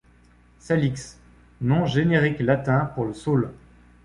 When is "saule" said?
3.13-3.51